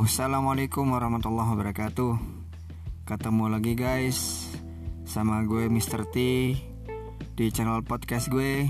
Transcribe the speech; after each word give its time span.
Assalamualaikum 0.00 0.96
warahmatullahi 0.96 1.52
wabarakatuh. 1.52 2.16
Ketemu 3.04 3.52
lagi 3.52 3.76
guys, 3.76 4.48
sama 5.04 5.44
gue 5.44 5.68
Mr. 5.68 6.08
T 6.08 6.16
di 7.36 7.46
channel 7.52 7.84
podcast 7.84 8.32
gue. 8.32 8.64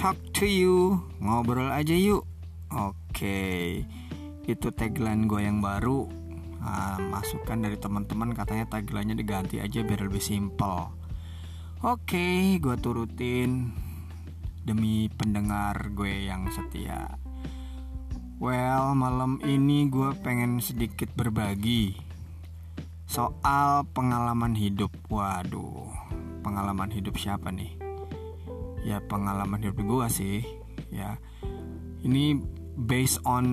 Talk 0.00 0.16
to 0.32 0.48
you, 0.48 0.96
ngobrol 1.20 1.68
aja 1.68 1.92
yuk. 1.92 2.24
Oke, 2.72 3.84
itu 4.48 4.68
tagline 4.72 5.28
gue 5.28 5.44
yang 5.44 5.60
baru. 5.60 6.08
Nah, 6.56 6.96
masukan 7.04 7.60
dari 7.60 7.76
teman-teman 7.76 8.32
katanya 8.32 8.64
tagline-nya 8.80 9.20
diganti 9.20 9.60
aja 9.60 9.84
biar 9.84 10.08
lebih 10.08 10.24
simple. 10.24 10.88
Oke, 11.84 12.56
gue 12.64 12.76
turutin 12.80 13.76
demi 14.64 15.04
pendengar 15.12 15.92
gue 15.92 16.32
yang 16.32 16.48
setia. 16.48 17.12
Well, 18.42 18.98
malam 18.98 19.38
ini 19.46 19.86
gue 19.86 20.10
pengen 20.18 20.58
sedikit 20.58 21.06
berbagi 21.14 21.94
soal 23.06 23.86
pengalaman 23.94 24.58
hidup. 24.58 24.90
Waduh, 25.06 25.86
pengalaman 26.42 26.90
hidup 26.90 27.14
siapa 27.14 27.54
nih? 27.54 27.78
Ya 28.82 28.98
pengalaman 29.06 29.62
hidup 29.62 29.78
gue 29.78 30.06
sih. 30.10 30.42
Ya, 30.90 31.22
ini 32.02 32.42
based 32.74 33.22
on 33.22 33.46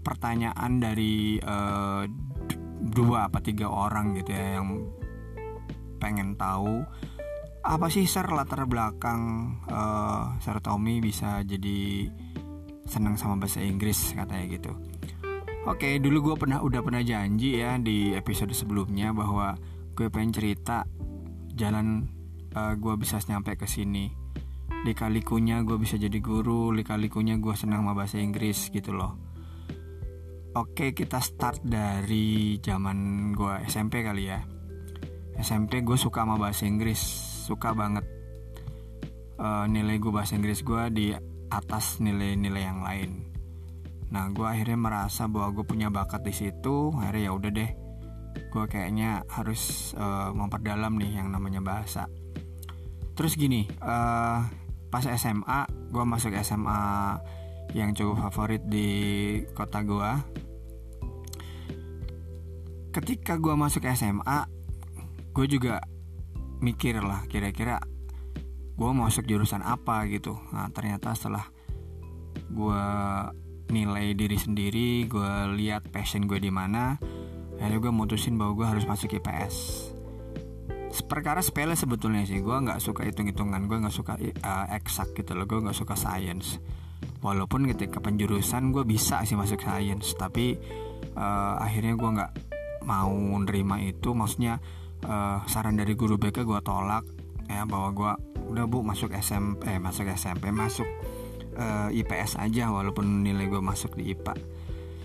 pertanyaan 0.00 0.80
dari 0.80 1.36
uh, 1.44 2.08
dua 2.80 3.28
apa 3.28 3.44
tiga 3.44 3.68
orang 3.68 4.16
gitu 4.16 4.32
ya 4.32 4.56
yang 4.56 4.88
pengen 6.00 6.34
tahu 6.34 6.82
apa 7.62 7.86
sih 7.86 8.10
ser 8.10 8.26
latar 8.34 8.66
belakang 8.66 9.54
uh, 9.70 10.34
Sir 10.42 10.58
Tommy 10.58 10.98
bisa 10.98 11.46
jadi 11.46 12.10
senang 12.86 13.14
sama 13.16 13.38
bahasa 13.38 13.62
Inggris 13.62 14.14
katanya 14.14 14.46
gitu. 14.50 14.72
Oke, 15.62 16.02
dulu 16.02 16.32
gue 16.32 16.36
pernah 16.42 16.58
udah 16.58 16.82
pernah 16.82 17.06
janji 17.06 17.54
ya 17.54 17.78
di 17.78 18.10
episode 18.18 18.50
sebelumnya 18.50 19.14
bahwa 19.14 19.54
gue 19.94 20.10
pengen 20.10 20.34
cerita 20.34 20.82
jalan 21.54 22.10
uh, 22.58 22.74
gue 22.74 22.94
bisa 22.98 23.22
nyampe 23.30 23.54
ke 23.54 23.70
sini. 23.70 24.10
Likalikunya 24.82 25.62
gue 25.62 25.78
bisa 25.78 25.94
jadi 25.94 26.18
guru, 26.18 26.74
likalikunya 26.74 27.38
gue 27.38 27.54
senang 27.54 27.86
sama 27.86 27.94
bahasa 27.94 28.18
Inggris 28.18 28.74
gitu 28.74 28.90
loh. 28.90 29.14
Oke, 30.58 30.92
kita 30.92 31.22
start 31.22 31.62
dari 31.62 32.58
zaman 32.58 33.30
gue 33.32 33.62
SMP 33.70 34.02
kali 34.02 34.28
ya. 34.28 34.42
SMP 35.38 35.86
gue 35.86 35.94
suka 35.94 36.26
sama 36.26 36.36
bahasa 36.36 36.66
Inggris, 36.66 36.98
suka 37.46 37.70
banget. 37.70 38.04
Uh, 39.38 39.64
nilai 39.70 40.02
gue 40.02 40.10
bahasa 40.10 40.34
Inggris 40.34 40.66
gue 40.66 40.82
di 40.90 41.06
atas 41.52 42.00
nilai-nilai 42.00 42.62
yang 42.64 42.80
lain. 42.80 43.10
Nah, 44.12 44.28
gue 44.28 44.44
akhirnya 44.44 44.76
merasa 44.76 45.24
bahwa 45.28 45.52
gue 45.56 45.64
punya 45.64 45.88
bakat 45.88 46.24
di 46.24 46.32
situ. 46.36 46.92
Akhirnya 46.96 47.28
ya 47.28 47.32
udah 47.32 47.50
deh, 47.52 47.70
gue 48.52 48.64
kayaknya 48.68 49.24
harus 49.28 49.92
uh, 49.96 50.32
memperdalam 50.32 50.96
nih 51.00 51.20
yang 51.20 51.32
namanya 51.32 51.64
bahasa. 51.64 52.08
Terus 53.16 53.36
gini, 53.36 53.68
uh, 53.80 54.44
pas 54.92 55.04
SMA, 55.16 55.64
gue 55.88 56.04
masuk 56.04 56.36
SMA 56.44 56.80
yang 57.72 57.96
cukup 57.96 58.28
favorit 58.28 58.60
di 58.68 58.88
kota 59.56 59.80
gue. 59.80 60.10
Ketika 62.92 63.40
gue 63.40 63.54
masuk 63.56 63.88
SMA, 63.96 64.44
gue 65.32 65.46
juga 65.48 65.80
mikir 66.60 67.00
lah 67.00 67.24
kira-kira 67.26 67.80
gue 68.72 68.90
masuk 68.90 69.24
jurusan 69.28 69.60
apa 69.62 70.04
gitu. 70.08 70.36
Nah 70.52 70.68
ternyata 70.72 71.12
setelah 71.16 71.44
gue 72.52 72.84
nilai 73.72 74.12
diri 74.12 74.36
sendiri 74.36 75.08
gue 75.08 75.32
lihat 75.56 75.88
passion 75.88 76.28
gue 76.28 76.36
di 76.36 76.52
mana 76.52 77.00
akhirnya 77.56 77.88
gue 77.88 77.92
mutusin 77.92 78.36
bahwa 78.36 78.52
gue 78.58 78.66
harus 78.68 78.84
masuk 78.84 79.16
IPS 79.16 79.88
perkara 81.00 81.40
sepele 81.40 81.72
sebetulnya 81.72 82.28
sih 82.28 82.44
gue 82.44 82.52
nggak 82.52 82.76
suka 82.76 83.08
hitung 83.08 83.24
hitungan 83.24 83.64
gue 83.64 83.80
nggak 83.80 83.96
suka 83.96 84.20
uh, 84.20 84.66
eksak 84.76 85.16
gitu 85.16 85.32
loh 85.32 85.48
gue 85.48 85.64
nggak 85.64 85.76
suka 85.76 85.96
science. 85.96 86.60
Walaupun 87.24 87.64
ketika 87.70 88.02
penjurusan 88.02 88.76
gue 88.76 88.84
bisa 88.84 89.24
sih 89.24 89.38
masuk 89.38 89.64
science 89.64 90.12
tapi 90.20 90.60
uh, 91.16 91.56
akhirnya 91.56 91.96
gue 91.96 92.10
nggak 92.12 92.32
mau 92.84 93.16
nerima 93.40 93.80
itu. 93.80 94.12
Maksudnya 94.12 94.60
uh, 95.08 95.40
saran 95.48 95.80
dari 95.80 95.96
guru 95.96 96.20
BK 96.20 96.44
gue 96.44 96.60
tolak 96.60 97.08
ya 97.48 97.64
bahwa 97.64 97.88
gue 97.94 98.12
udah 98.52 98.64
bu 98.68 98.84
masuk 98.84 99.14
SMP 99.16 99.64
eh, 99.70 99.80
masuk 99.80 100.06
SMP 100.12 100.52
masuk 100.52 100.86
uh, 101.56 101.88
eh, 101.88 102.00
IPS 102.02 102.36
aja 102.42 102.68
walaupun 102.68 103.24
nilai 103.24 103.48
gue 103.48 103.62
masuk 103.62 103.96
di 103.96 104.12
IPA 104.12 104.36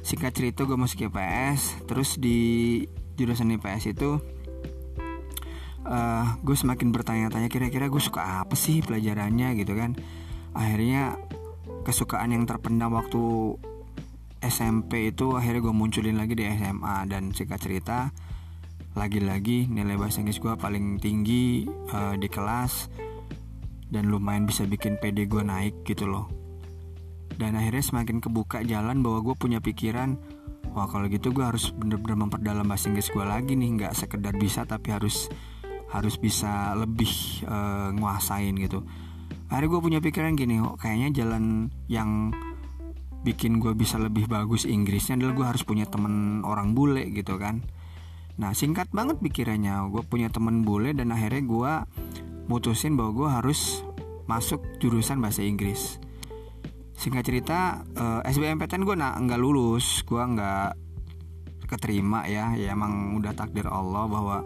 singkat 0.04 0.34
cerita 0.36 0.64
gue 0.64 0.76
masuk 0.76 1.08
IPS 1.08 1.88
terus 1.88 2.20
di 2.20 2.82
jurusan 3.18 3.56
IPS 3.58 3.98
itu 3.98 4.22
uh, 5.88 5.96
eh, 5.96 6.26
gue 6.44 6.56
semakin 6.56 6.92
bertanya-tanya 6.92 7.50
kira-kira 7.50 7.88
gue 7.88 8.02
suka 8.04 8.44
apa 8.44 8.54
sih 8.54 8.84
pelajarannya? 8.84 9.56
Gitu 9.58 9.74
kan. 9.74 9.96
Akhirnya 10.54 11.16
kesukaan 11.88 12.36
yang 12.36 12.44
terpendam 12.44 12.94
waktu 12.94 13.56
SMP 14.44 15.10
itu 15.16 15.34
akhirnya 15.34 15.66
gue 15.66 15.74
munculin 15.74 16.20
lagi 16.20 16.38
di 16.38 16.46
SMA 16.46 17.10
dan 17.10 17.34
singkat 17.34 17.60
cerita 17.64 18.12
lagi-lagi 18.98 19.70
nilai 19.70 19.94
bahasa 19.94 20.26
Inggris 20.26 20.42
gue 20.42 20.58
paling 20.58 20.98
tinggi 20.98 21.70
uh, 21.94 22.18
di 22.18 22.26
kelas 22.26 22.90
dan 23.94 24.10
lumayan 24.10 24.50
bisa 24.50 24.66
bikin 24.66 24.98
PD 24.98 25.30
gue 25.30 25.46
naik 25.46 25.86
gitu 25.86 26.10
loh. 26.10 26.26
Dan 27.38 27.54
akhirnya 27.54 27.86
semakin 27.86 28.18
kebuka 28.18 28.66
jalan 28.66 29.06
bahwa 29.06 29.22
gue 29.22 29.36
punya 29.38 29.62
pikiran 29.62 30.18
wah 30.74 30.90
kalau 30.90 31.06
gitu 31.08 31.30
gue 31.30 31.46
harus 31.46 31.70
bener-bener 31.78 32.26
memperdalam 32.26 32.66
bahasa 32.66 32.90
Inggris 32.90 33.14
gue 33.14 33.22
lagi 33.22 33.54
nih 33.54 33.70
nggak 33.78 33.94
sekedar 33.94 34.34
bisa 34.34 34.66
tapi 34.66 34.90
harus 34.90 35.30
harus 35.94 36.18
bisa 36.18 36.74
lebih 36.74 37.46
uh, 37.46 37.94
nguasain 37.94 38.58
gitu. 38.58 38.82
Akhirnya 39.48 39.70
gue 39.78 39.82
punya 39.86 40.00
pikiran 40.02 40.34
gini 40.34 40.58
oh, 40.60 40.74
kayaknya 40.76 41.22
jalan 41.24 41.70
yang 41.86 42.34
bikin 43.22 43.62
gue 43.62 43.78
bisa 43.78 44.02
lebih 44.02 44.26
bagus 44.26 44.66
Inggrisnya 44.66 45.22
adalah 45.22 45.34
gue 45.38 45.48
harus 45.54 45.64
punya 45.64 45.86
temen 45.86 46.42
orang 46.42 46.74
bule 46.74 47.06
gitu 47.14 47.38
kan 47.38 47.62
Nah 48.38 48.54
singkat 48.54 48.90
banget 48.94 49.18
pikirannya. 49.22 49.90
Gue 49.90 50.02
punya 50.06 50.30
temen 50.30 50.62
bule 50.62 50.94
dan 50.94 51.14
akhirnya 51.14 51.44
gue 51.44 51.74
mutusin 52.48 52.96
bahwa 52.96 53.12
gue 53.14 53.30
harus 53.30 53.82
masuk 54.30 54.62
jurusan 54.82 55.20
bahasa 55.20 55.42
Inggris. 55.42 55.98
Singkat 56.98 57.24
cerita 57.26 57.86
uh, 57.98 58.22
SBMPTN 58.26 58.86
gue 58.86 58.96
nah, 58.98 59.18
nggak 59.18 59.42
lulus. 59.42 60.06
Gue 60.06 60.22
nggak 60.22 60.78
keterima 61.70 62.26
ya. 62.30 62.54
Ya 62.54 62.74
emang 62.74 63.18
udah 63.18 63.34
takdir 63.34 63.70
Allah 63.70 64.06
bahwa 64.06 64.38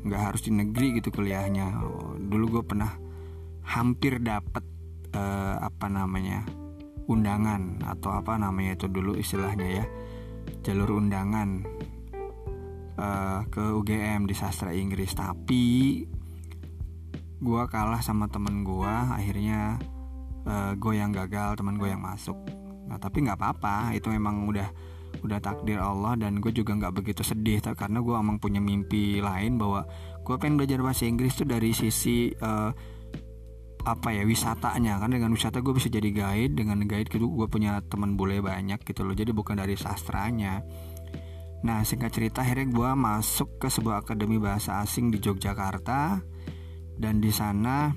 nggak 0.00 0.20
harus 0.20 0.44
di 0.44 0.52
negeri 0.52 1.00
gitu 1.00 1.08
kuliahnya. 1.08 1.80
Dulu 2.20 2.60
gue 2.60 2.64
pernah 2.68 2.92
hampir 3.64 4.20
dapet 4.20 4.64
uh, 5.14 5.56
apa 5.62 5.86
namanya 5.86 6.44
undangan 7.10 7.82
atau 7.82 8.14
apa 8.14 8.38
namanya 8.38 8.78
itu 8.78 8.86
dulu 8.86 9.18
istilahnya 9.18 9.82
ya 9.82 9.84
jalur 10.62 11.02
undangan 11.02 11.66
uh, 13.00 13.40
ke 13.48 13.64
UGM 13.72 14.28
di 14.28 14.34
sastra 14.36 14.76
Inggris. 14.76 15.16
Tapi 15.16 15.64
gue 17.40 17.62
kalah 17.72 18.04
sama 18.04 18.28
temen 18.28 18.60
gue 18.60 18.94
akhirnya 19.16 19.80
uh, 20.44 20.52
eh, 20.52 20.72
gue 20.76 20.92
yang 20.92 21.08
gagal 21.08 21.56
temen 21.56 21.80
gue 21.80 21.88
yang 21.88 22.04
masuk. 22.04 22.36
Nah 22.84 23.00
tapi 23.00 23.24
nggak 23.24 23.40
apa-apa 23.40 23.96
itu 23.96 24.12
memang 24.12 24.44
udah 24.44 24.68
udah 25.24 25.40
takdir 25.42 25.80
Allah 25.80 26.14
dan 26.20 26.38
gue 26.38 26.52
juga 26.52 26.76
nggak 26.76 27.02
begitu 27.02 27.24
sedih 27.24 27.60
karena 27.74 27.98
gue 28.04 28.14
emang 28.14 28.38
punya 28.38 28.62
mimpi 28.62 29.18
lain 29.18 29.56
bahwa 29.56 29.88
gue 30.20 30.36
pengen 30.36 30.60
belajar 30.60 30.78
bahasa 30.84 31.08
Inggris 31.08 31.34
tuh 31.34 31.48
dari 31.48 31.72
sisi 31.72 32.28
uh, 32.30 32.70
apa 33.80 34.08
ya 34.12 34.28
wisatanya. 34.28 35.00
Kan 35.00 35.16
dengan 35.16 35.32
wisata 35.32 35.64
gue 35.64 35.72
bisa 35.72 35.88
jadi 35.88 36.12
guide 36.12 36.60
dengan 36.60 36.84
guide 36.84 37.08
gitu 37.08 37.24
gue 37.24 37.48
punya 37.48 37.80
teman 37.88 38.20
bule 38.20 38.44
banyak 38.44 38.84
gitu 38.84 39.00
loh. 39.00 39.16
Jadi 39.16 39.32
bukan 39.32 39.56
dari 39.56 39.80
sastranya 39.80 40.60
Nah 41.60 41.84
singkat 41.84 42.12
cerita 42.16 42.40
akhirnya 42.40 42.72
gue 42.72 42.90
masuk 42.96 43.60
ke 43.60 43.68
sebuah 43.68 44.04
akademi 44.04 44.40
bahasa 44.40 44.80
asing 44.80 45.12
di 45.12 45.20
Yogyakarta. 45.20 46.24
Dan 47.00 47.20
di 47.20 47.32
sana 47.32 47.88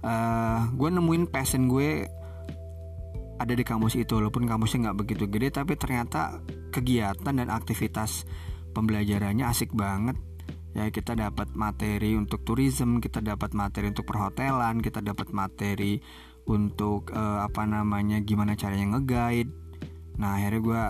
uh, 0.00 0.08
eh, 0.08 0.60
gue 0.72 0.88
nemuin 0.88 1.28
passion 1.28 1.68
gue 1.68 2.08
ada 3.38 3.54
di 3.54 3.62
kampus 3.62 3.94
itu 3.94 4.18
walaupun 4.18 4.50
kampusnya 4.50 4.90
nggak 4.90 4.98
begitu 4.98 5.24
gede 5.30 5.62
tapi 5.62 5.78
ternyata 5.78 6.42
kegiatan 6.74 7.34
dan 7.38 7.48
aktivitas 7.48 8.26
pembelajarannya 8.76 9.46
asik 9.48 9.72
banget. 9.72 10.16
Ya 10.76 10.84
kita 10.92 11.16
dapat 11.16 11.56
materi 11.56 12.12
untuk 12.14 12.44
tourism 12.44 13.00
kita 13.00 13.24
dapat 13.24 13.56
materi 13.56 13.88
untuk 13.88 14.04
perhotelan 14.04 14.84
kita 14.84 15.00
dapat 15.00 15.32
materi 15.32 15.98
untuk 16.48 17.12
uh, 17.12 17.44
apa 17.44 17.64
namanya 17.64 18.20
gimana 18.20 18.52
caranya 18.56 18.96
ngeguide. 18.98 19.52
Nah 20.18 20.38
akhirnya 20.38 20.60
gue 20.60 20.82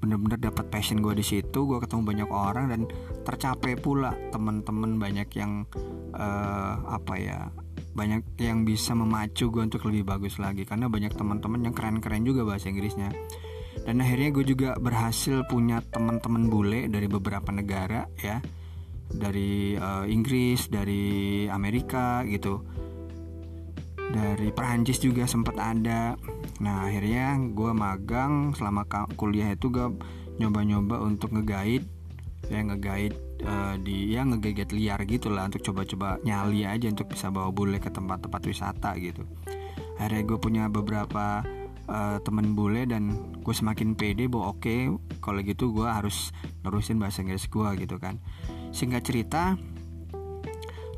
bener-bener 0.00 0.40
dapat 0.40 0.72
passion 0.72 1.04
gue 1.04 1.12
di 1.12 1.24
situ 1.24 1.68
gue 1.68 1.76
ketemu 1.76 2.02
banyak 2.02 2.30
orang 2.32 2.72
dan 2.72 2.80
tercapai 3.22 3.76
pula 3.76 4.16
teman-teman 4.32 4.96
banyak 4.96 5.28
yang 5.36 5.68
uh, 6.16 6.74
apa 6.88 7.14
ya 7.20 7.52
banyak 7.90 8.22
yang 8.38 8.62
bisa 8.62 8.94
memacu 8.94 9.50
gue 9.50 9.62
untuk 9.66 9.82
lebih 9.90 10.06
bagus 10.06 10.38
lagi. 10.38 10.62
Karena 10.62 10.86
banyak 10.86 11.14
teman-teman 11.14 11.70
yang 11.70 11.74
keren-keren 11.74 12.22
juga 12.22 12.46
bahasa 12.46 12.70
Inggrisnya. 12.70 13.10
Dan 13.80 14.02
akhirnya 14.04 14.30
gue 14.30 14.44
juga 14.44 14.70
berhasil 14.76 15.42
punya 15.48 15.82
teman-teman 15.82 16.46
bule 16.46 16.86
dari 16.86 17.06
beberapa 17.10 17.50
negara 17.50 18.06
ya. 18.20 18.38
Dari 19.10 19.74
uh, 19.74 20.06
Inggris 20.06 20.70
dari 20.70 21.44
Amerika 21.50 22.22
gitu. 22.30 22.62
Dari 24.10 24.50
Perancis 24.50 25.02
juga 25.02 25.26
sempat 25.26 25.54
ada 25.58 26.14
nah 26.60 26.84
akhirnya 26.86 27.40
gue 27.56 27.72
magang 27.72 28.52
selama 28.52 28.84
kuliah 29.16 29.56
itu 29.56 29.72
gue 29.72 29.96
nyoba-nyoba 30.36 31.00
untuk 31.00 31.32
ngeguide 31.32 31.88
ya 32.48 32.60
ngeguide 32.64 33.16
uh, 33.44 33.76
di 33.80 34.12
ya 34.12 34.24
ngegeget 34.24 34.72
liar 34.72 35.00
gitu 35.04 35.28
lah 35.28 35.48
untuk 35.48 35.60
coba-coba 35.60 36.16
nyali 36.24 36.64
aja 36.64 36.88
untuk 36.88 37.12
bisa 37.12 37.28
bawa 37.28 37.52
bule 37.52 37.76
ke 37.78 37.92
tempat-tempat 37.92 38.42
wisata 38.48 38.96
gitu. 38.96 39.22
Akhirnya 40.00 40.22
gue 40.24 40.38
punya 40.40 40.64
beberapa 40.72 41.44
uh, 41.86 42.18
temen 42.24 42.56
bule 42.56 42.88
dan 42.88 43.12
gue 43.44 43.54
semakin 43.54 43.92
pede 43.92 44.26
bahwa 44.26 44.56
oke 44.56 44.64
okay, 44.64 44.80
kalau 45.20 45.40
gitu 45.44 45.70
gue 45.76 45.86
harus 45.86 46.32
nerusin 46.64 46.96
bahasa 46.96 47.20
Inggris 47.20 47.46
gue 47.46 47.68
gitu 47.84 47.96
kan. 48.00 48.16
Singkat 48.72 49.02
cerita 49.04 49.42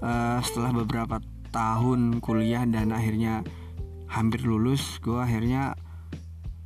uh, 0.01 0.39
setelah 0.41 0.71
beberapa 0.73 1.19
tahun 1.53 2.25
kuliah 2.25 2.65
dan 2.65 2.97
akhirnya 2.97 3.45
hampir 4.13 4.45
lulus 4.45 5.01
gue 5.01 5.17
akhirnya 5.17 5.73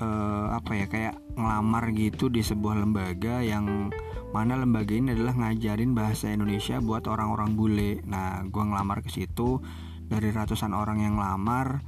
uh, 0.03 0.59
apa 0.59 0.73
ya 0.75 0.87
kayak 0.91 1.15
ngelamar 1.39 1.95
gitu 1.95 2.27
di 2.27 2.43
sebuah 2.43 2.83
lembaga 2.83 3.41
yang 3.41 3.95
mana 4.35 4.59
lembaga 4.59 4.93
ini 4.93 5.15
adalah 5.15 5.33
ngajarin 5.39 5.95
bahasa 5.97 6.29
Indonesia 6.29 6.77
buat 6.83 7.09
orang-orang 7.09 7.57
bule. 7.57 8.05
Nah 8.05 8.45
gue 8.45 8.63
ngelamar 8.63 9.01
ke 9.01 9.09
situ 9.09 9.63
dari 10.07 10.29
ratusan 10.35 10.77
orang 10.77 11.01
yang 11.01 11.17
ngelamar 11.17 11.81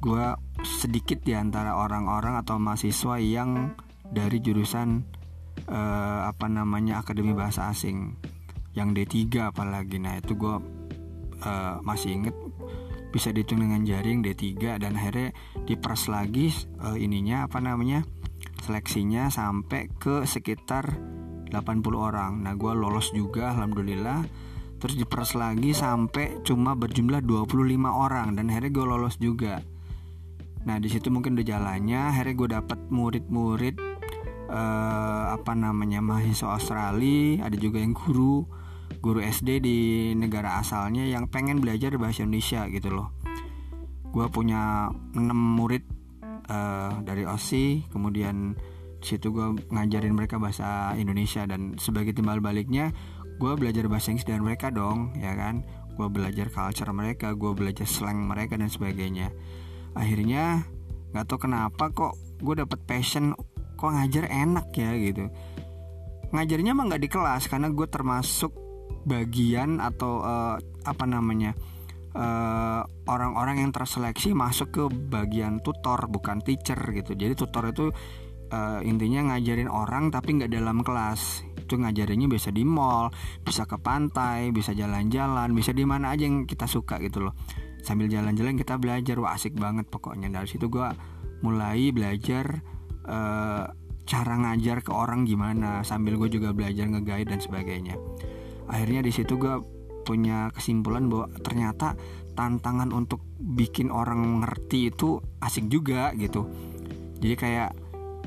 gue 0.00 0.26
sedikit 0.64 1.20
di 1.24 1.36
antara 1.36 1.76
orang-orang 1.76 2.40
atau 2.40 2.56
mahasiswa 2.56 3.20
yang 3.20 3.76
dari 4.10 4.40
jurusan 4.42 5.04
uh, 5.68 6.26
apa 6.26 6.48
namanya 6.48 7.04
akademi 7.04 7.36
bahasa 7.36 7.70
asing 7.70 8.18
yang 8.74 8.92
D3 8.92 9.54
apalagi. 9.54 10.02
Nah 10.02 10.18
itu 10.18 10.34
gue 10.34 10.56
uh, 11.44 11.76
masih 11.84 12.20
inget 12.20 12.36
bisa 13.10 13.34
dihitung 13.34 13.62
dengan 13.62 13.82
jaring 13.82 14.22
D3 14.22 14.78
dan 14.78 14.94
akhirnya 14.94 15.34
diperas 15.66 16.06
lagi 16.06 16.54
uh, 16.80 16.94
ininya 16.94 17.50
apa 17.50 17.58
namanya 17.58 18.06
seleksinya 18.62 19.28
sampai 19.28 19.90
ke 19.98 20.24
sekitar 20.24 20.94
80 21.50 21.54
orang. 21.98 22.32
Nah 22.46 22.54
gue 22.54 22.72
lolos 22.72 23.10
juga 23.10 23.50
alhamdulillah. 23.52 24.22
Terus 24.80 24.96
diperas 24.96 25.36
lagi 25.36 25.76
sampai 25.76 26.40
cuma 26.40 26.72
berjumlah 26.72 27.20
25 27.20 27.52
orang 27.84 28.32
dan 28.32 28.48
akhirnya 28.48 28.72
gue 28.72 28.86
lolos 28.86 29.20
juga. 29.20 29.60
Nah 30.64 30.76
di 30.80 30.88
situ 30.88 31.12
mungkin 31.12 31.36
udah 31.36 31.44
jalannya 31.44 32.00
akhirnya 32.16 32.34
gue 32.38 32.48
dapet 32.48 32.78
murid-murid 32.88 33.76
uh, 34.48 35.36
apa 35.36 35.52
namanya 35.52 36.00
mahasiswa 36.00 36.56
Australia 36.56 37.44
ada 37.44 37.56
juga 37.56 37.80
yang 37.80 37.92
guru 37.92 38.44
guru 38.98 39.22
SD 39.22 39.62
di 39.62 39.78
negara 40.18 40.58
asalnya 40.58 41.06
yang 41.06 41.30
pengen 41.30 41.62
belajar 41.62 41.94
bahasa 41.94 42.26
Indonesia 42.26 42.66
gitu 42.66 42.90
loh. 42.90 43.14
Gue 44.10 44.26
punya 44.26 44.90
6 45.14 45.22
murid 45.30 45.86
uh, 46.50 46.98
dari 47.06 47.22
OSI 47.22 47.86
kemudian 47.94 48.58
situ 49.00 49.32
gue 49.32 49.56
ngajarin 49.72 50.12
mereka 50.12 50.36
bahasa 50.36 50.92
Indonesia 50.98 51.46
dan 51.48 51.78
sebagai 51.80 52.12
timbal 52.12 52.42
baliknya 52.44 52.92
gue 53.40 53.52
belajar 53.56 53.88
bahasa 53.88 54.12
Inggris 54.12 54.28
dari 54.28 54.42
mereka 54.42 54.68
dong 54.68 55.16
ya 55.16 55.32
kan? 55.38 55.64
Gue 55.96 56.10
belajar 56.10 56.50
culture 56.52 56.90
mereka 56.92 57.32
gue 57.32 57.52
belajar 57.54 57.86
slang 57.88 58.28
mereka 58.28 58.58
dan 58.60 58.68
sebagainya. 58.68 59.32
Akhirnya 59.96 60.68
nggak 61.14 61.24
tau 61.26 61.38
kenapa 61.40 61.90
kok 61.90 62.14
gue 62.42 62.54
dapet 62.60 62.78
passion 62.84 63.32
kok 63.80 63.90
ngajar 63.96 64.28
enak 64.28 64.68
ya 64.76 64.92
gitu. 65.00 65.32
Ngajarnya 66.30 66.70
emang 66.76 66.92
nggak 66.92 67.02
di 67.02 67.10
kelas 67.10 67.48
karena 67.48 67.72
gue 67.72 67.88
termasuk 67.88 68.52
bagian 69.04 69.80
atau 69.80 70.20
uh, 70.20 70.56
apa 70.84 71.04
namanya 71.04 71.52
eh, 72.16 72.80
orang-orang 73.06 73.62
yang 73.62 73.70
terseleksi 73.70 74.34
masuk 74.34 74.68
ke 74.72 74.82
bagian 74.90 75.62
tutor 75.62 76.10
bukan 76.10 76.42
teacher 76.42 76.78
gitu. 76.90 77.14
Jadi 77.14 77.32
tutor 77.38 77.70
itu 77.70 77.86
uh, 78.50 78.80
intinya 78.82 79.34
ngajarin 79.34 79.70
orang 79.70 80.10
tapi 80.10 80.40
nggak 80.40 80.50
dalam 80.50 80.82
kelas. 80.82 81.46
Itu 81.54 81.78
ngajarinnya 81.78 82.26
bisa 82.26 82.50
di 82.50 82.66
mall 82.66 83.14
bisa 83.46 83.62
ke 83.68 83.78
pantai 83.78 84.50
bisa 84.50 84.74
jalan-jalan 84.74 85.54
bisa 85.54 85.70
di 85.70 85.86
mana 85.86 86.10
aja 86.10 86.26
yang 86.26 86.48
kita 86.48 86.66
suka 86.66 86.98
gitu 86.98 87.30
loh. 87.30 87.34
Sambil 87.86 88.10
jalan-jalan 88.10 88.58
kita 88.58 88.76
belajar. 88.76 89.16
Wah 89.22 89.38
asik 89.38 89.54
banget 89.54 89.86
pokoknya. 89.86 90.28
Dari 90.32 90.48
situ 90.50 90.66
gue 90.66 90.88
mulai 91.46 91.94
belajar 91.94 92.58
uh, 93.06 93.64
cara 94.04 94.34
ngajar 94.34 94.82
ke 94.82 94.90
orang 94.90 95.22
gimana. 95.28 95.86
Sambil 95.86 96.18
gue 96.18 96.26
juga 96.26 96.50
belajar 96.50 96.90
nge-guide 96.90 97.30
dan 97.30 97.40
sebagainya 97.40 97.94
akhirnya 98.70 99.02
di 99.02 99.12
situ 99.12 99.34
gue 99.36 99.58
punya 100.06 100.48
kesimpulan 100.54 101.10
bahwa 101.10 101.28
ternyata 101.42 101.98
tantangan 102.38 102.94
untuk 102.94 103.20
bikin 103.36 103.92
orang 103.92 104.40
ngerti 104.40 104.88
itu 104.94 105.20
asik 105.42 105.68
juga 105.68 106.14
gitu. 106.16 106.48
Jadi 107.20 107.34
kayak 107.36 107.70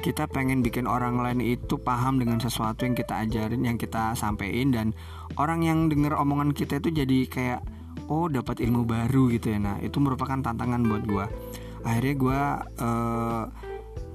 kita 0.04 0.28
pengen 0.28 0.60
bikin 0.60 0.86
orang 0.86 1.18
lain 1.24 1.40
itu 1.40 1.80
paham 1.80 2.20
dengan 2.20 2.38
sesuatu 2.38 2.84
yang 2.84 2.94
kita 2.94 3.24
ajarin 3.24 3.64
yang 3.64 3.80
kita 3.80 4.14
sampein 4.20 4.76
dan 4.76 4.92
orang 5.40 5.64
yang 5.64 5.88
denger 5.88 6.14
omongan 6.20 6.52
kita 6.52 6.78
itu 6.84 6.92
jadi 6.92 7.20
kayak 7.32 7.62
oh 8.12 8.28
dapat 8.28 8.60
ilmu 8.60 8.84
baru 8.84 9.32
gitu 9.32 9.56
ya. 9.56 9.60
Nah 9.64 9.80
itu 9.80 9.98
merupakan 10.04 10.38
tantangan 10.44 10.84
buat 10.84 11.04
gue 11.08 11.26
akhirnya 11.84 12.16
gue 12.16 12.42
uh, 12.80 13.44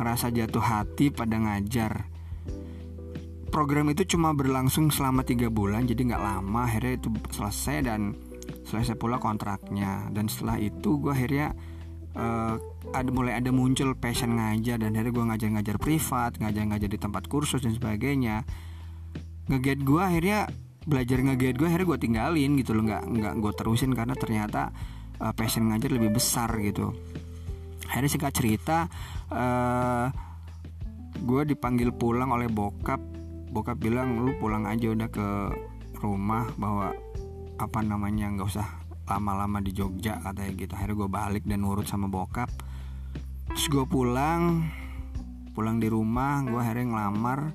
ngerasa 0.01 0.33
jatuh 0.33 0.65
hati 0.65 1.13
pada 1.13 1.37
ngajar 1.37 2.09
program 3.49 3.91
itu 3.91 4.05
cuma 4.17 4.37
berlangsung 4.37 4.93
selama 4.93 5.25
tiga 5.25 5.49
bulan 5.49 5.89
jadi 5.89 6.15
nggak 6.15 6.23
lama. 6.23 6.69
Akhirnya 6.69 7.00
itu 7.00 7.09
selesai 7.33 7.77
dan 7.89 8.15
selesai 8.69 8.95
pula 8.95 9.17
kontraknya. 9.19 10.09
Dan 10.12 10.29
setelah 10.29 10.61
itu 10.61 11.00
gue 11.00 11.12
akhirnya 11.12 11.56
uh, 12.15 12.55
ada 12.95 13.11
mulai 13.11 13.37
ada 13.41 13.50
muncul 13.50 13.97
passion 13.99 14.37
ngajar 14.37 14.81
dan 14.81 14.95
akhirnya 14.95 15.12
gue 15.12 15.25
ngajar-ngajar 15.35 15.77
privat 15.81 16.37
ngajar-ngajar 16.39 16.89
di 16.89 16.99
tempat 17.00 17.25
kursus 17.27 17.65
dan 17.65 17.75
sebagainya. 17.75 18.45
Ngeget 19.49 19.81
gue 19.83 20.00
akhirnya 20.00 20.49
belajar 20.89 21.21
ngeget 21.21 21.56
gue 21.61 21.67
akhirnya 21.69 21.89
gue 21.89 21.99
tinggalin 22.00 22.50
gitu 22.61 22.71
loh. 22.77 22.85
Nggak 22.85 23.03
nggak 23.09 23.35
gue 23.41 23.53
terusin 23.56 23.93
karena 23.97 24.15
ternyata 24.15 24.71
uh, 25.19 25.33
passion 25.35 25.69
ngajar 25.69 25.91
lebih 25.91 26.15
besar 26.15 26.52
gitu. 26.61 26.95
Akhirnya 27.88 28.11
singkat 28.12 28.33
cerita 28.37 28.78
uh, 29.33 30.12
gue 31.19 31.43
dipanggil 31.49 31.90
pulang 31.90 32.31
oleh 32.31 32.47
bokap 32.47 33.18
bokap 33.50 33.81
bilang 33.81 34.25
lu 34.25 34.37
pulang 34.37 34.69
aja 34.69 34.93
udah 34.93 35.09
ke 35.09 35.28
rumah 36.00 36.47
bahwa 36.61 36.95
apa 37.59 37.81
namanya 37.83 38.31
nggak 38.31 38.49
usah 38.49 38.69
lama-lama 39.09 39.59
di 39.64 39.73
Jogja 39.73 40.21
katanya 40.21 40.52
gitu. 40.55 40.73
Akhirnya 40.76 40.97
gue 41.00 41.09
balik 41.11 41.45
dan 41.49 41.64
nurut 41.64 41.88
sama 41.88 42.07
bokap. 42.07 42.52
Terus 43.52 43.67
gue 43.73 43.85
pulang 43.88 44.69
pulang 45.57 45.83
di 45.83 45.90
rumah 45.90 46.47
gue 46.47 46.55
akhirnya 46.55 46.95
ngelamar 46.95 47.50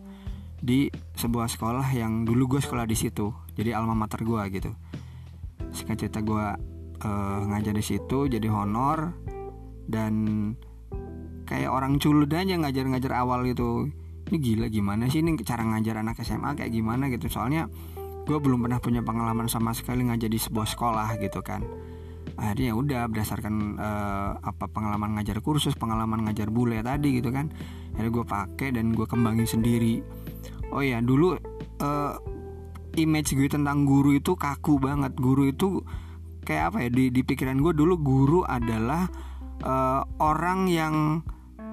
di 0.59 0.91
sebuah 1.15 1.47
sekolah 1.47 1.87
yang 1.95 2.27
dulu 2.27 2.57
gue 2.57 2.61
sekolah 2.63 2.83
di 2.83 2.99
situ 2.99 3.31
jadi 3.55 3.79
alma 3.79 3.95
mater 3.95 4.25
gue 4.27 4.41
gitu. 4.51 4.71
Singkat 5.71 5.97
cerita 6.03 6.19
gue 6.19 6.45
uh, 7.03 7.39
ngajar 7.47 7.71
di 7.71 7.85
situ 7.85 8.27
jadi 8.27 8.47
honor 8.51 9.13
dan 9.87 10.13
kayak 11.47 11.69
orang 11.71 11.99
culun 11.99 12.27
aja 12.31 12.55
ngajar-ngajar 12.59 13.11
awal 13.15 13.43
gitu 13.47 13.91
ini 14.33 14.41
gila 14.41 14.65
gimana 14.65 15.05
sih 15.05 15.21
ini 15.21 15.37
cara 15.45 15.61
ngajar 15.61 16.01
anak 16.01 16.17
SMA 16.25 16.57
kayak 16.57 16.73
gimana 16.73 17.05
gitu? 17.13 17.29
Soalnya 17.29 17.69
gue 18.25 18.37
belum 18.41 18.65
pernah 18.65 18.81
punya 18.81 19.05
pengalaman 19.05 19.45
sama 19.45 19.77
sekali 19.77 20.09
ngajar 20.09 20.25
di 20.25 20.41
sebuah 20.41 20.65
sekolah 20.65 21.21
gitu 21.21 21.45
kan. 21.45 21.61
Akhirnya 22.33 22.73
ya 22.73 22.75
udah 22.75 23.01
berdasarkan 23.13 23.77
uh, 23.77 24.41
apa 24.41 24.65
pengalaman 24.73 25.21
ngajar 25.21 25.37
kursus 25.45 25.77
pengalaman 25.77 26.25
ngajar 26.25 26.49
bule 26.49 26.81
tadi 26.81 27.21
gitu 27.21 27.29
kan 27.29 27.53
akhirnya 27.93 28.09
gue 28.09 28.25
pakai 28.25 28.67
dan 28.73 28.97
gue 28.97 29.05
kembangin 29.05 29.45
sendiri. 29.45 30.01
Oh 30.73 30.81
ya 30.81 30.97
dulu 30.97 31.37
uh, 31.85 32.17
image 32.97 33.37
gue 33.37 33.45
tentang 33.45 33.85
guru 33.85 34.17
itu 34.17 34.33
kaku 34.33 34.81
banget. 34.81 35.13
Guru 35.13 35.53
itu 35.53 35.85
kayak 36.41 36.73
apa 36.73 36.77
ya 36.87 36.89
di, 36.89 37.13
di 37.13 37.21
pikiran 37.21 37.61
gue 37.61 37.77
dulu 37.77 38.01
guru 38.01 38.39
adalah 38.41 39.05
uh, 39.61 40.01
orang 40.17 40.65
yang 40.73 41.21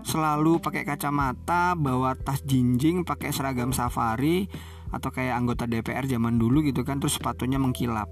selalu 0.05 0.61
pakai 0.61 0.83
kacamata, 0.87 1.77
bawa 1.77 2.17
tas 2.17 2.41
jinjing, 2.45 3.05
pakai 3.05 3.31
seragam 3.31 3.71
safari 3.75 4.49
atau 4.91 5.11
kayak 5.15 5.39
anggota 5.39 5.71
DPR 5.71 6.09
zaman 6.09 6.41
dulu 6.41 6.67
gitu 6.67 6.83
kan, 6.83 6.99
terus 6.99 7.21
sepatunya 7.21 7.63
mengkilap, 7.63 8.11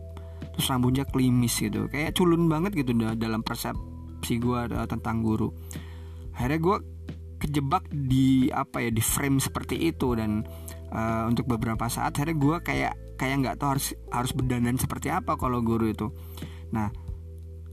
terus 0.54 0.70
rambutnya 0.70 1.02
klimis 1.08 1.58
gitu, 1.58 1.90
kayak 1.90 2.14
culun 2.14 2.46
banget 2.46 2.76
gitu 2.78 2.94
dalam 2.94 3.42
persepsi 3.42 4.38
gue 4.38 4.60
tentang 4.86 5.26
guru. 5.26 5.50
Akhirnya 6.38 6.60
gue 6.62 6.76
kejebak 7.38 7.86
di 7.90 8.50
apa 8.50 8.82
ya 8.82 8.90
di 8.90 9.02
frame 9.02 9.38
seperti 9.38 9.78
itu 9.78 10.18
dan 10.18 10.42
uh, 10.90 11.30
untuk 11.30 11.46
beberapa 11.46 11.86
saat 11.86 12.18
akhirnya 12.18 12.36
gue 12.36 12.56
kayak 12.66 12.94
kayak 13.14 13.36
nggak 13.42 13.56
tahu 13.62 13.78
harus 13.78 13.86
harus 14.10 14.32
berdandan 14.34 14.76
seperti 14.76 15.08
apa 15.08 15.38
kalau 15.38 15.62
guru 15.62 15.86
itu. 15.90 16.10
Nah 16.74 16.90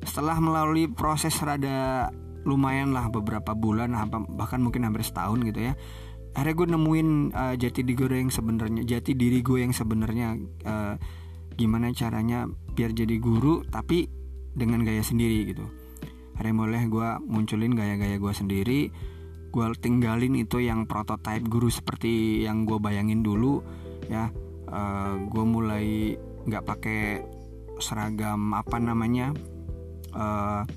setelah 0.05 0.37
melalui 0.37 0.85
proses 0.85 1.33
rada 1.41 2.09
lumayan 2.45 2.93
lah 2.93 3.09
beberapa 3.09 3.57
bulan 3.57 3.97
bahkan 4.37 4.61
mungkin 4.61 4.85
hampir 4.85 5.01
setahun 5.01 5.41
gitu 5.43 5.73
ya. 5.73 5.73
Akhirnya 6.35 6.55
gue 6.55 6.67
nemuin 6.75 7.09
uh, 7.31 7.55
jati 7.55 7.81
diri 7.81 7.95
gue 7.95 8.19
yang 8.21 8.31
sebenarnya 8.31 8.81
jati 8.83 9.11
diri 9.15 9.39
gue 9.39 9.63
yang 9.63 9.73
sebenarnya 9.73 10.35
uh, 10.67 10.93
gimana 11.55 11.95
caranya 11.95 12.45
biar 12.75 12.91
jadi 12.91 13.15
guru 13.17 13.63
tapi 13.65 14.05
dengan 14.51 14.83
gaya 14.83 15.01
sendiri 15.01 15.47
gitu. 15.47 15.65
Akhirnya 16.35 16.55
mulai 16.55 16.85
gue 16.91 17.09
munculin 17.23 17.73
gaya-gaya 17.73 18.19
gue 18.19 18.33
sendiri. 18.35 18.81
Gue 19.55 19.71
tinggalin 19.79 20.35
itu 20.35 20.59
yang 20.59 20.83
prototype 20.83 21.47
guru 21.47 21.71
seperti 21.71 22.43
yang 22.43 22.67
gue 22.67 22.75
bayangin 22.77 23.23
dulu 23.23 23.63
ya. 24.11 24.27
Uh, 24.67 25.15
gue 25.31 25.43
mulai 25.47 26.19
nggak 26.45 26.63
pakai 26.67 27.23
seragam 27.79 28.51
apa 28.51 28.75
namanya 28.79 29.31
uh, 30.11 30.67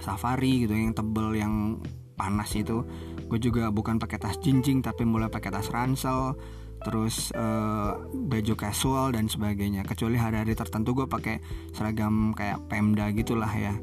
safari 0.00 0.64
gitu 0.64 0.72
yang 0.72 0.92
tebel 0.96 1.36
yang 1.36 1.80
panas 2.14 2.54
itu. 2.56 2.84
Gue 3.28 3.38
juga 3.40 3.68
bukan 3.68 3.98
pakai 3.98 4.18
tas 4.20 4.36
jinjing 4.40 4.80
tapi 4.80 5.02
mulai 5.04 5.28
pakai 5.28 5.50
tas 5.50 5.68
ransel 5.68 6.36
terus 6.84 7.32
uh, 7.32 7.96
baju 8.12 8.54
casual 8.54 9.16
dan 9.16 9.26
sebagainya. 9.26 9.82
Kecuali 9.88 10.20
hari-hari 10.20 10.52
tertentu 10.52 10.92
gue 10.92 11.06
pakai 11.08 11.40
seragam 11.72 12.36
kayak 12.36 12.68
pemda 12.68 13.08
gitulah 13.12 13.50
ya. 13.50 13.74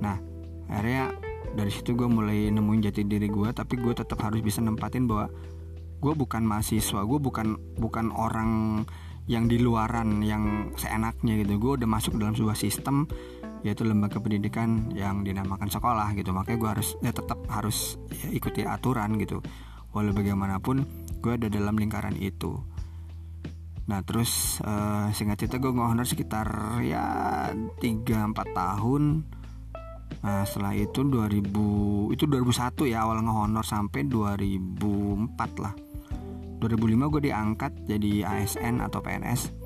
Nah 0.00 0.20
akhirnya 0.68 1.16
dari 1.54 1.70
situ 1.72 1.96
gue 1.96 2.08
mulai 2.08 2.50
nemuin 2.50 2.90
jati 2.90 3.06
diri 3.06 3.30
gue 3.30 3.48
tapi 3.54 3.78
gue 3.80 3.94
tetap 3.96 4.20
harus 4.20 4.42
bisa 4.42 4.60
nempatin 4.60 5.06
bahwa 5.08 5.30
gue 6.04 6.12
bukan 6.12 6.44
mahasiswa 6.44 7.00
gue 7.00 7.18
bukan 7.22 7.56
bukan 7.80 8.12
orang 8.12 8.84
yang 9.24 9.48
di 9.48 9.56
luaran 9.56 10.20
yang 10.20 10.76
seenaknya 10.76 11.40
gitu. 11.40 11.56
Gue 11.56 11.72
udah 11.80 11.88
masuk 11.88 12.20
dalam 12.20 12.36
sebuah 12.36 12.56
sistem 12.60 13.08
yaitu 13.64 13.82
lembaga 13.82 14.20
pendidikan 14.20 14.92
yang 14.92 15.24
dinamakan 15.24 15.72
sekolah 15.72 16.12
gitu. 16.14 16.36
Makanya 16.36 16.58
gue 16.60 16.70
harus 16.78 16.88
ya 17.00 17.10
tetap 17.16 17.40
harus 17.48 17.96
ya, 18.12 18.28
ikuti 18.28 18.60
aturan 18.62 19.16
gitu. 19.16 19.40
Walau 19.96 20.12
bagaimanapun 20.12 20.84
gue 21.24 21.32
ada 21.32 21.48
dalam 21.48 21.80
lingkaran 21.80 22.14
itu. 22.20 22.60
Nah 23.88 24.04
terus 24.04 24.60
uh, 24.60 25.08
singkat 25.16 25.40
cerita 25.40 25.56
gue 25.56 25.72
honor 25.72 26.04
sekitar 26.04 26.78
ya 26.84 27.04
3-4 27.80 28.36
tahun. 28.52 29.02
Nah 30.20 30.44
setelah 30.44 30.76
itu 30.76 31.00
2000 31.00 32.12
itu 32.12 32.24
2001 32.28 32.92
ya 32.92 33.08
awal 33.08 33.24
ngehonor 33.24 33.64
sampai 33.64 34.04
2004 34.04 35.64
lah. 35.64 35.72
2005 36.60 37.12
gue 37.16 37.22
diangkat 37.32 37.72
jadi 37.88 38.28
ASN 38.28 38.84
atau 38.84 39.00
PNS 39.00 39.63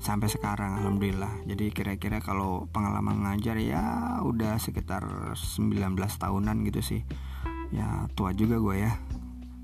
sampai 0.00 0.32
sekarang 0.32 0.80
alhamdulillah. 0.80 1.44
Jadi 1.44 1.68
kira-kira 1.70 2.24
kalau 2.24 2.64
pengalaman 2.72 3.20
ngajar 3.22 3.60
ya 3.60 4.18
udah 4.24 4.56
sekitar 4.56 5.04
19 5.36 5.76
tahunan 5.94 6.56
gitu 6.72 6.80
sih. 6.80 7.00
Ya 7.70 8.08
tua 8.16 8.32
juga 8.32 8.56
gue 8.56 8.76
ya. 8.80 8.92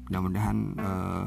Mudah-mudahan 0.07 0.57
eh, 0.77 1.25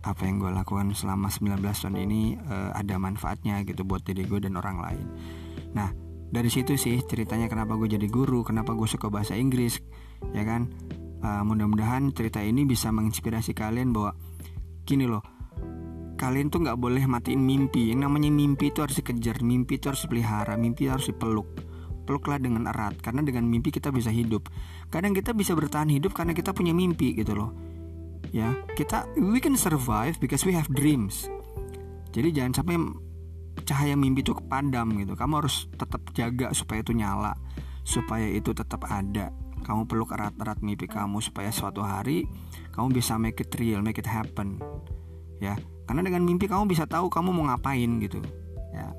apa 0.00 0.22
yang 0.24 0.40
gue 0.40 0.52
lakukan 0.52 0.92
selama 0.92 1.32
19 1.32 1.60
tahun 1.64 1.96
ini 2.04 2.36
eh, 2.36 2.70
ada 2.76 3.00
manfaatnya 3.00 3.64
gitu 3.64 3.88
buat 3.88 4.04
diri 4.04 4.28
gue 4.28 4.44
dan 4.44 4.60
orang 4.60 4.78
lain. 4.84 5.06
Nah 5.72 5.88
dari 6.30 6.52
situ 6.52 6.78
sih 6.78 7.00
ceritanya 7.02 7.50
kenapa 7.50 7.74
gue 7.74 7.90
jadi 7.90 8.06
guru 8.06 8.46
kenapa 8.46 8.76
gue 8.76 8.86
suka 8.86 9.10
bahasa 9.10 9.34
Inggris 9.34 9.80
ya 10.36 10.44
kan? 10.46 10.68
Uh, 11.20 11.44
mudah-mudahan 11.44 12.16
cerita 12.16 12.40
ini 12.40 12.64
bisa 12.64 12.88
menginspirasi 12.88 13.52
kalian 13.52 13.92
bahwa 13.92 14.16
gini 14.88 15.04
loh 15.04 15.20
kalian 16.20 16.52
tuh 16.52 16.60
nggak 16.60 16.76
boleh 16.76 17.08
matiin 17.08 17.40
mimpi. 17.40 17.88
Yang 17.88 18.04
namanya 18.04 18.28
mimpi 18.28 18.68
itu 18.68 18.84
harus 18.84 19.00
dikejar 19.00 19.40
mimpi 19.40 19.80
itu 19.80 19.88
harus 19.88 20.04
dipelihara 20.04 20.60
mimpi 20.60 20.92
harus 20.92 21.08
dipeluk. 21.08 21.48
Peluklah 22.04 22.36
dengan 22.36 22.68
erat 22.68 23.00
karena 23.00 23.24
dengan 23.24 23.48
mimpi 23.48 23.72
kita 23.72 23.88
bisa 23.88 24.12
hidup. 24.12 24.52
Kadang 24.92 25.16
kita 25.16 25.32
bisa 25.32 25.56
bertahan 25.56 25.88
hidup 25.88 26.12
karena 26.12 26.36
kita 26.36 26.52
punya 26.52 26.76
mimpi 26.76 27.16
gitu 27.16 27.32
loh. 27.32 27.56
Ya 28.36 28.52
kita 28.76 29.08
we 29.16 29.40
can 29.40 29.56
survive 29.56 30.20
because 30.20 30.44
we 30.44 30.52
have 30.52 30.68
dreams. 30.68 31.24
Jadi 32.12 32.36
jangan 32.36 32.60
sampai 32.60 32.76
cahaya 33.64 33.96
mimpi 33.96 34.20
itu 34.20 34.36
kepadam 34.36 35.00
gitu. 35.00 35.16
Kamu 35.16 35.40
harus 35.40 35.72
tetap 35.72 36.04
jaga 36.12 36.52
supaya 36.52 36.84
itu 36.84 36.92
nyala 36.92 37.32
supaya 37.80 38.28
itu 38.28 38.52
tetap 38.52 38.84
ada. 38.92 39.32
Kamu 39.64 39.88
perlu 39.88 40.04
erat-erat 40.04 40.60
mimpi 40.60 40.84
kamu 40.84 41.24
supaya 41.24 41.48
suatu 41.48 41.80
hari 41.80 42.28
kamu 42.76 42.92
bisa 42.92 43.16
make 43.16 43.40
it 43.40 43.52
real 43.56 43.80
make 43.80 43.96
it 43.96 44.08
happen. 44.08 44.60
Ya 45.40 45.56
karena 45.90 46.06
dengan 46.06 46.22
mimpi 46.22 46.46
kamu 46.46 46.70
bisa 46.70 46.86
tahu 46.86 47.10
kamu 47.10 47.34
mau 47.34 47.50
ngapain 47.50 47.98
gitu 47.98 48.22
ya. 48.70 48.94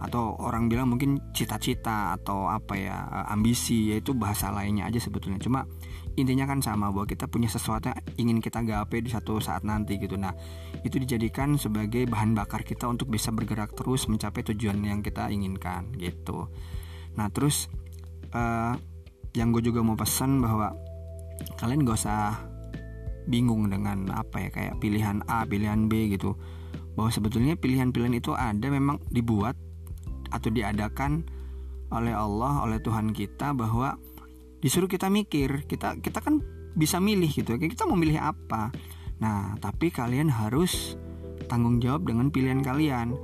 Atau 0.00 0.40
orang 0.40 0.72
bilang 0.72 0.88
mungkin 0.88 1.20
cita-cita 1.36 2.16
atau 2.16 2.48
apa 2.48 2.80
ya 2.80 3.04
ambisi 3.28 3.92
yaitu 3.92 4.16
bahasa 4.16 4.48
lainnya 4.48 4.88
aja 4.88 4.96
sebetulnya. 4.96 5.36
Cuma 5.36 5.68
intinya 6.16 6.48
kan 6.48 6.64
sama 6.64 6.88
bahwa 6.88 7.04
kita 7.04 7.28
punya 7.28 7.52
sesuatu 7.52 7.92
yang 7.92 8.00
ingin 8.16 8.38
kita 8.40 8.64
gapai 8.64 9.04
di 9.04 9.12
satu 9.12 9.36
saat 9.36 9.68
nanti 9.68 10.00
gitu. 10.00 10.16
Nah 10.16 10.32
itu 10.80 10.96
dijadikan 10.96 11.60
sebagai 11.60 12.08
bahan 12.08 12.32
bakar 12.32 12.64
kita 12.64 12.88
untuk 12.88 13.12
bisa 13.12 13.28
bergerak 13.28 13.76
terus 13.76 14.08
mencapai 14.08 14.40
tujuan 14.40 14.80
yang 14.80 15.04
kita 15.04 15.28
inginkan 15.28 15.92
gitu. 16.00 16.48
Nah 17.20 17.28
terus 17.28 17.68
uh, 18.32 18.72
yang 19.36 19.52
gue 19.52 19.60
juga 19.60 19.84
mau 19.84 20.00
pesan 20.00 20.40
bahwa 20.40 20.72
kalian 21.60 21.84
gak 21.84 22.00
usah 22.00 22.49
bingung 23.28 23.68
dengan 23.68 24.08
apa 24.12 24.46
ya 24.46 24.48
kayak 24.52 24.78
pilihan 24.80 25.24
A 25.28 25.44
pilihan 25.44 25.90
B 25.90 26.12
gitu. 26.12 26.36
Bahwa 26.94 27.08
sebetulnya 27.08 27.56
pilihan-pilihan 27.56 28.14
itu 28.16 28.34
ada 28.34 28.66
memang 28.68 29.00
dibuat 29.08 29.56
atau 30.30 30.48
diadakan 30.52 31.26
oleh 31.90 32.14
Allah 32.14 32.62
oleh 32.62 32.78
Tuhan 32.78 33.10
kita 33.10 33.50
bahwa 33.50 33.98
disuruh 34.62 34.86
kita 34.86 35.10
mikir 35.10 35.66
kita 35.66 35.98
kita 35.98 36.22
kan 36.22 36.40
bisa 36.74 37.02
milih 37.02 37.30
gitu. 37.30 37.58
Kita 37.58 37.86
mau 37.88 37.98
milih 37.98 38.20
apa? 38.20 38.70
Nah 39.18 39.58
tapi 39.58 39.90
kalian 39.90 40.30
harus 40.30 40.94
tanggung 41.50 41.82
jawab 41.82 42.06
dengan 42.06 42.30
pilihan 42.30 42.62
kalian. 42.62 43.18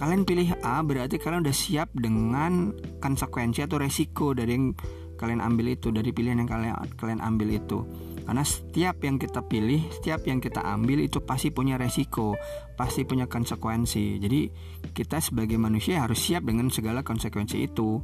Kalian 0.00 0.24
pilih 0.24 0.56
A 0.64 0.80
berarti 0.80 1.20
kalian 1.20 1.44
udah 1.44 1.52
siap 1.52 1.92
dengan 1.92 2.72
konsekuensi 3.04 3.60
atau 3.60 3.76
resiko 3.76 4.32
dari 4.32 4.56
yang 4.56 4.72
kalian 5.20 5.44
ambil 5.44 5.76
itu 5.76 5.92
dari 5.92 6.16
pilihan 6.16 6.40
yang 6.40 6.48
kalian 6.48 6.72
kalian 6.96 7.20
ambil 7.20 7.52
itu 7.52 7.84
karena 8.30 8.46
setiap 8.46 9.02
yang 9.02 9.18
kita 9.18 9.42
pilih 9.42 9.90
setiap 9.90 10.22
yang 10.22 10.38
kita 10.38 10.62
ambil 10.62 11.02
itu 11.02 11.18
pasti 11.18 11.50
punya 11.50 11.74
resiko 11.74 12.38
pasti 12.78 13.02
punya 13.02 13.26
konsekuensi. 13.26 14.22
Jadi 14.22 14.46
kita 14.94 15.18
sebagai 15.18 15.58
manusia 15.58 16.06
harus 16.06 16.22
siap 16.22 16.46
dengan 16.46 16.70
segala 16.70 17.02
konsekuensi 17.02 17.66
itu. 17.66 17.98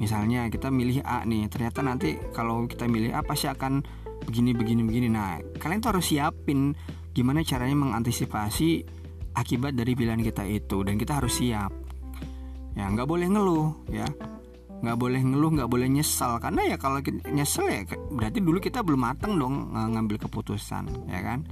Misalnya 0.00 0.48
kita 0.48 0.72
milih 0.72 1.04
A 1.04 1.28
nih 1.28 1.52
ternyata 1.52 1.84
nanti 1.84 2.16
kalau 2.32 2.64
kita 2.64 2.88
milih 2.88 3.12
A 3.12 3.20
pasti 3.20 3.44
akan 3.44 3.84
begini 4.24 4.56
begini 4.56 4.88
begini. 4.88 5.12
Nah 5.12 5.36
kalian 5.60 5.84
tuh 5.84 5.92
harus 5.92 6.16
siapin 6.16 6.72
gimana 7.12 7.44
caranya 7.44 7.76
mengantisipasi 7.76 8.88
akibat 9.36 9.76
dari 9.76 9.92
pilihan 9.92 10.24
kita 10.24 10.48
itu 10.48 10.80
dan 10.80 10.96
kita 10.96 11.20
harus 11.20 11.44
siap. 11.44 11.76
Ya 12.72 12.88
nggak 12.88 13.04
boleh 13.04 13.28
ngeluh 13.28 13.84
ya 13.92 14.08
nggak 14.78 14.96
boleh 14.98 15.20
ngeluh 15.22 15.50
nggak 15.58 15.70
boleh 15.70 15.88
nyesal 15.90 16.38
karena 16.38 16.74
ya 16.74 16.76
kalau 16.78 17.02
nyesel 17.30 17.66
ya 17.66 17.82
berarti 18.14 18.38
dulu 18.38 18.62
kita 18.62 18.86
belum 18.86 19.00
mateng 19.10 19.34
dong 19.36 19.74
ngambil 19.74 20.18
keputusan 20.28 21.08
ya 21.08 21.22
kan 21.22 21.42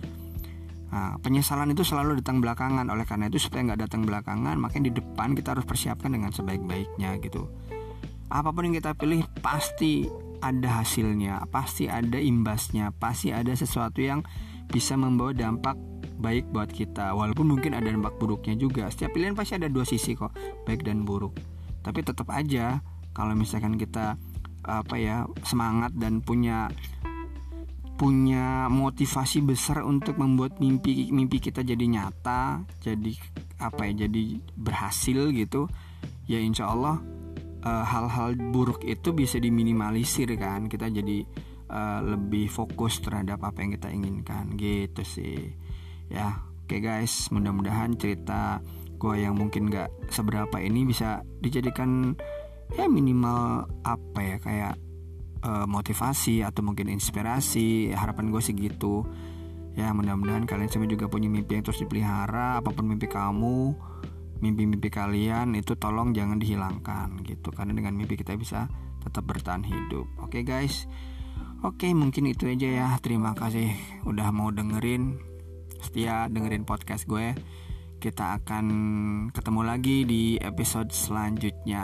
Nah, 0.87 1.19
penyesalan 1.21 1.75
itu 1.77 1.85
selalu 1.85 2.25
datang 2.25 2.41
belakangan 2.41 2.89
oleh 2.89 3.05
karena 3.05 3.29
itu 3.29 3.37
supaya 3.37 3.69
nggak 3.69 3.85
datang 3.85 4.07
belakangan 4.07 4.57
makanya 4.57 4.89
di 4.89 5.03
depan 5.03 5.37
kita 5.37 5.53
harus 5.53 5.67
persiapkan 5.69 6.09
dengan 6.09 6.33
sebaik-baiknya 6.33 7.21
gitu 7.21 7.53
apa 8.31 8.49
pun 8.51 8.71
yang 8.71 8.75
kita 8.81 8.97
pilih 8.99 9.23
pasti 9.39 10.11
ada 10.43 10.83
hasilnya, 10.83 11.47
pasti 11.49 11.87
ada 11.87 12.19
imbasnya, 12.19 12.93
pasti 12.93 13.31
ada 13.31 13.55
sesuatu 13.55 14.03
yang 14.03 14.27
bisa 14.67 14.99
membawa 14.99 15.33
dampak 15.33 15.79
baik 16.19 16.51
buat 16.51 16.69
kita. 16.71 17.15
Walaupun 17.15 17.47
mungkin 17.57 17.73
ada 17.77 17.87
dampak 17.87 18.19
buruknya 18.19 18.59
juga. 18.59 18.91
Setiap 18.91 19.15
pilihan 19.15 19.39
pasti 19.39 19.57
ada 19.57 19.71
dua 19.71 19.87
sisi 19.87 20.19
kok, 20.19 20.35
baik 20.67 20.83
dan 20.83 21.07
buruk. 21.07 21.39
Tapi 21.87 22.03
tetap 22.03 22.27
aja 22.35 22.83
kalau 23.17 23.33
misalkan 23.33 23.81
kita 23.81 24.21
apa 24.67 24.95
ya 25.01 25.25
semangat 25.41 25.97
dan 25.97 26.21
punya 26.21 26.69
punya 27.97 28.69
motivasi 28.69 29.41
besar 29.41 29.81
untuk 29.81 30.21
membuat 30.21 30.61
mimpi 30.61 31.09
mimpi 31.09 31.41
kita 31.41 31.65
jadi 31.65 31.81
nyata, 31.81 32.61
jadi 32.85 33.17
apa 33.57 33.89
ya, 33.89 34.05
jadi 34.05 34.37
berhasil 34.53 35.33
gitu. 35.33 35.65
Ya 36.29 36.43
insya 36.43 36.69
Allah 36.69 37.01
Eh, 37.67 37.85
hal-hal 37.91 38.39
uh, 38.39 38.43
buruk 38.55 38.87
itu 38.87 39.11
bisa 39.11 39.43
diminimalisir 39.43 40.31
kan 40.39 40.71
kita 40.71 40.87
jadi 40.87 41.27
uh, 41.67 41.99
lebih 42.15 42.47
fokus 42.47 43.03
terhadap 43.03 43.43
apa 43.43 43.59
yang 43.59 43.75
kita 43.75 43.89
inginkan 43.91 44.55
gitu 44.55 45.03
sih 45.03 45.51
ya 46.07 46.47
oke 46.63 46.71
okay 46.71 46.79
guys 46.79 47.27
mudah-mudahan 47.35 47.99
cerita 47.99 48.63
gue 49.03 49.19
yang 49.19 49.35
mungkin 49.35 49.67
gak 49.67 49.91
seberapa 50.15 50.63
ini 50.63 50.87
bisa 50.87 51.27
dijadikan 51.43 52.15
ya 52.75 52.91
minimal 52.91 53.71
apa 53.87 54.21
ya 54.25 54.37
kayak 54.43 54.75
uh, 55.47 55.67
motivasi 55.71 56.43
atau 56.43 56.67
mungkin 56.67 56.91
inspirasi 56.91 57.95
harapan 57.95 58.35
gue 58.35 58.43
sih 58.43 58.55
gitu. 58.57 59.07
Ya 59.77 59.93
mudah-mudahan 59.93 60.49
kalian 60.49 60.73
semua 60.73 60.89
juga 60.89 61.07
punya 61.07 61.29
mimpi 61.29 61.61
yang 61.61 61.65
terus 61.69 61.85
dipelihara 61.85 62.65
apa 62.65 62.73
pun 62.73 62.89
mimpi 62.89 63.07
kamu 63.13 63.77
mimpi-mimpi 64.37 64.93
kalian 64.93 65.57
itu 65.57 65.77
tolong 65.81 66.13
jangan 66.13 66.37
dihilangkan 66.37 67.25
gitu 67.25 67.49
karena 67.53 67.73
dengan 67.73 67.97
mimpi 67.97 68.21
kita 68.21 68.37
bisa 68.37 68.69
tetap 69.01 69.25
bertahan 69.25 69.65
hidup. 69.65 70.09
Oke 70.21 70.41
okay, 70.41 70.43
guys. 70.45 70.85
Oke 71.65 71.93
mungkin 71.97 72.29
itu 72.29 72.49
aja 72.49 72.69
ya. 72.69 72.89
Terima 73.01 73.33
kasih 73.33 73.73
udah 74.05 74.29
mau 74.33 74.53
dengerin. 74.53 75.17
Setia 75.81 76.29
dengerin 76.29 76.65
podcast 76.65 77.05
gue 77.05 77.37
Kita 78.07 78.39
akan 78.39 78.67
ketemu 79.35 79.61
lagi 79.67 80.07
di 80.07 80.39
episode 80.39 80.95
selanjutnya. 80.95 81.83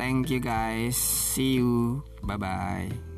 Thank 0.00 0.32
you 0.32 0.40
guys. 0.40 0.96
See 0.96 1.60
you. 1.60 2.00
Bye 2.24 2.40
bye 2.40 3.09